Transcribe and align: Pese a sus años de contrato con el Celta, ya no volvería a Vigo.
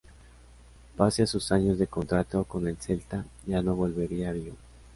Pese 0.97 1.21
a 1.21 1.27
sus 1.27 1.51
años 1.51 1.77
de 1.77 1.85
contrato 1.85 2.43
con 2.45 2.67
el 2.67 2.75
Celta, 2.77 3.23
ya 3.45 3.61
no 3.61 3.75
volvería 3.75 4.29
a 4.31 4.33
Vigo. 4.33 4.55